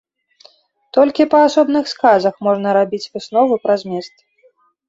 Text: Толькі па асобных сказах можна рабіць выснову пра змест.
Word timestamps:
Толькі 0.97 1.27
па 1.33 1.41
асобных 1.49 1.85
сказах 1.93 2.33
можна 2.49 2.67
рабіць 2.81 3.03
выснову 3.13 3.53
пра 3.67 3.73
змест. 3.83 4.15